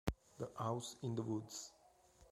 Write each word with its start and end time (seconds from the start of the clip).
The 0.39 0.49
House 0.57 0.95
in 1.03 1.13
the 1.13 1.21
Woods 1.21 1.73